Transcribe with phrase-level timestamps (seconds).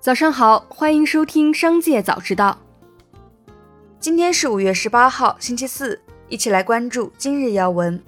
[0.00, 2.62] 早上好，欢迎收听《商界早知道》。
[3.98, 8.02] 今天是五月十八号，星期四，一起来关注今日要闻。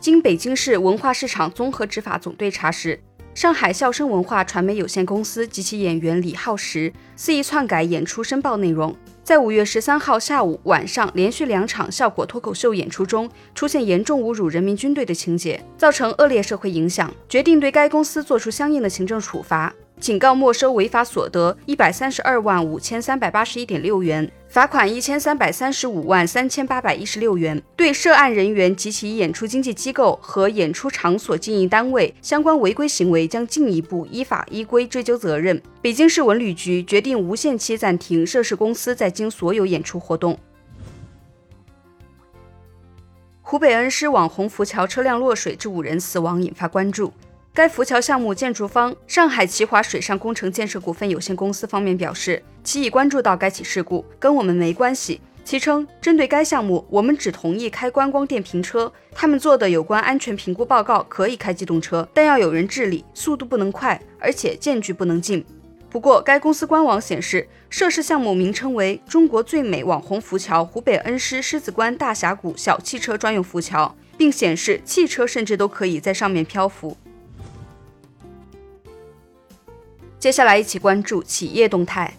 [0.00, 3.00] 经北京市文化市场综合执法总队查实，
[3.36, 19.72] 上海笑声文化传媒有限公司及其演员李浩石肆意篡改演出申报内容，在五月十三号下午、晚上连续两场效果脱口秀演出中，出现严重侮辱人民军队的情节，造成恶劣社会影响，决定对该公司作出相应的行政处罚。
[20.02, 27.62] 警告没收违法所得一百三十二万五千三百八十一点六元，罚款一千三百三十五万三千八百一十六元。
[27.76, 35.62] 对涉案人员及其演出经纪机构和演出场所经营单位相关违规行为，将进一步依法依规追究责任。
[35.80, 40.36] 北京市文旅局决定无限期暂停涉事公司在京所有演出活动。
[43.40, 47.12] 湖北恩施网红浮桥车辆落水致五人死亡，引发关注。
[47.54, 55.20] 该浮桥项目建筑方上海奇华水上工程建设股份有限公司方面表示，其已关注到该起事故，跟我们没关系。
[55.44, 65.44] 其称，针对该项目，我们只同意开观光电瓶车，他们做的有关安全评估报告可以开机动车，但要有人治理，速度不能快，而且间距不能近。
[65.90, 76.96] 不过，该公司官网显示，涉事项目名称为“中国最美网红浮桥——湖北恩施狮子关大峡谷小汽车专用浮桥”，并显示汽车甚至都可以在上面漂浮。
[80.22, 82.16] 接下来一起关注企业动态。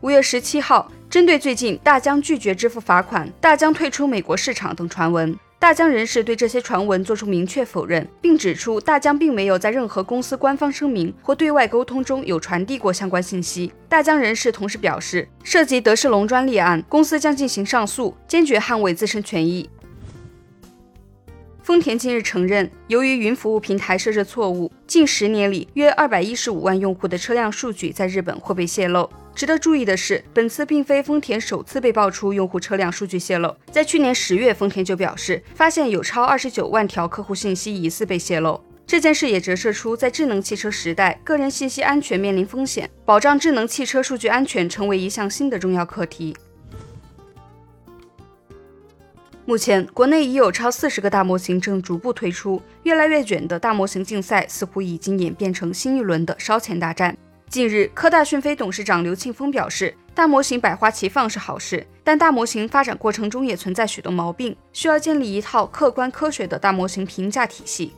[0.00, 13.70] 五月十七号，针对最近大疆拒绝支付罚款、大疆退出美国市场等传闻，大疆人士对这些传闻作出明确否认，并指出大疆并没有在任何公司官方声明或对外沟通中有传递过相关信息。
[13.86, 19.68] 大疆人士同时表示，涉及德士隆专利案，公司将进行上诉，坚决捍卫自身权益。
[21.66, 29.10] 丰田近日承认，由于云服务平台设置错误，近十年里约二百一十五万用户的车辆数据在日本会被泄露。
[29.34, 33.52] 值得注意的是，本次并非丰田首次被爆出用户车辆数据泄露。
[33.72, 38.60] 在去年十月，丰田就表示发现有超二十九万条客户信息疑似被泄露。
[38.86, 46.36] 这件事也折射出，在智能汽车时代，个人信息安全面临风险，保障智能汽车数据安全成为一项新的重要课题。
[49.48, 57.16] 目前，国内已有超四十个大模型正逐步推出，越来越卷的大模型竞赛似乎已经演变成新一轮的烧钱大战。
[57.48, 67.92] 近日，科大讯飞董事长刘庆峰表示，大模型百花齐放是好事，但大模型发展过程中也存在许多毛病，需要建立一套客观科学的大模型评价体系。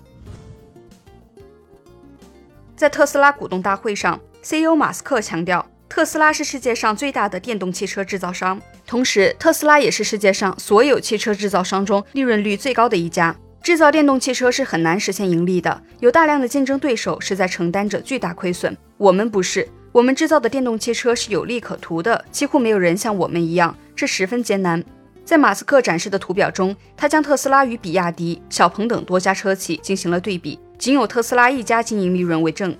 [2.76, 5.66] 在特斯拉股东大会上，CEO 马斯克强调。
[5.98, 13.34] 特斯拉是世界上最大的电动汽车制造商，同时特斯拉也是世界上所有汽车制造商中利润率最高的一家。
[13.64, 18.76] 制造电动汽车是很难实现盈利的，有大量的竞争对手是在承担着巨大亏损。
[18.96, 24.80] 我们不是，我们制造的电动汽车是有利可图的，几乎没有人像我们一样，这十分艰难。
[25.24, 32.72] 在马斯克展示的图表中，他将特斯拉与比亚迪、小鹏等多家车企进行了对比，仅有特斯拉一家经营利润为正。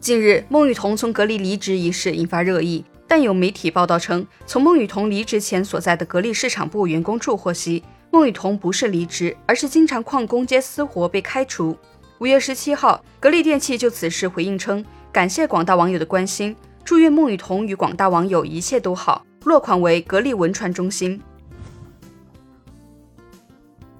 [0.00, 11.76] 近日，孟羽童从格力离职一事引发热议，但有媒体报道称，从孟羽童离职前所在的格力市场部员工处获悉，孟羽童不是离职，而是经常旷工接私活被开除。
[12.18, 19.26] 五月十七号，格力电器就此事回应称，感谢广大网友的关心，祝愿孟羽童与广大网友一切都好。
[19.44, 21.20] 落款为格力文传中心。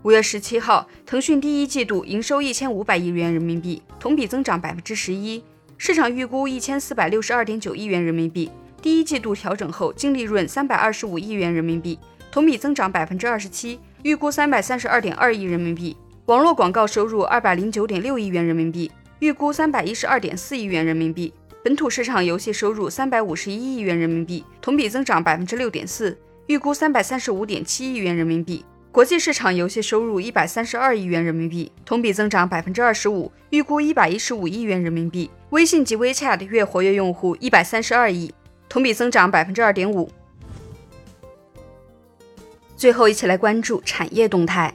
[0.02, 5.42] 五月十七号，腾讯第一季度营收一千五百亿元人民币，同比增长百分之十一。
[5.82, 8.50] 市场预估一千四百六十二点九亿元人民币，
[8.82, 11.98] 第一季度调整后净利润三百二十五亿元人民币，
[12.30, 15.96] 同比增长百分之二十七，预估三百三十二点二亿人民币。
[16.26, 21.32] 网络广告收入二百零九点六亿元人民币，预估三百一十二点四亿元人民币。
[21.64, 26.14] 本土市场游戏收入三百五十一亿元人民币，同比增长百分之六点四，
[26.48, 28.62] 预估三百三十五点七亿元人民币。
[28.92, 35.30] 国际市场游戏收入一百三十二亿元人民币，同比增长百分之二十五，预估一百一十五亿元人民币。
[35.50, 38.32] 微信及 WeChat 月活跃用户一百三十二亿，
[38.68, 40.08] 同比增长百分之二点五。
[42.76, 44.72] 最后，一起来关注产业动态。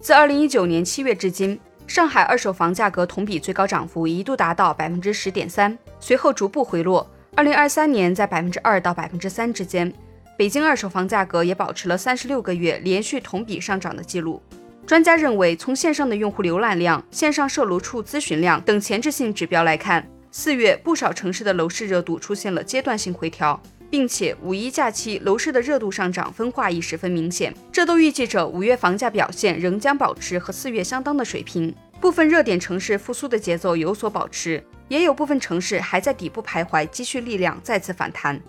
[0.00, 7.08] 自二零一九年七月至今，上海二手房价格同比最高涨幅一度达到百分之十点三，随后逐步回落。
[7.36, 9.92] 二零二三年在百分之二到百分之三之间。
[10.36, 14.42] 北京二手房价格也保持了三十六个月连续同比上涨的记录。
[14.88, 27.54] 专家认为，从线上的用户浏览量、线上售楼处咨询量等前置性指标来看，四月不少城市的楼市热度出现了阶段性回调，并且五一假期楼市的热度上涨分化亦十分明显。
[27.70, 31.74] 这都预计着五月房价表现仍将保持和四月相当的水平。
[32.00, 38.40] 部分热点城市复苏的节奏有所保持，也有部分城市还在底部徘徊，积蓄力量再次反弹。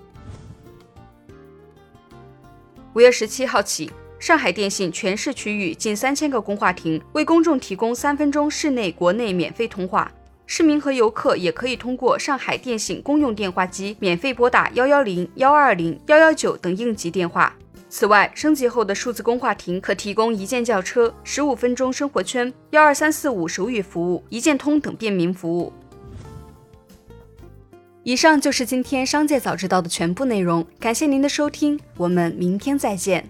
[2.94, 10.12] 五月十七号起，上海电信全市区域近三千个公话亭为公众提供三分钟室内国内免费通话，
[10.45, 17.56] 市民和游客也可以通过上海电信公用电话机免费拨打幺幺零、幺二零、幺幺九等应急电话。
[17.89, 25.72] 此外，升级后的数字公话亭可提供一键叫车、十五分钟生活圈、幺二三四五手语服务、一键通等便民服务。
[28.04, 33.27] 以上就是今天商界早知道的全部内容，感谢您的收听，我们明天再见。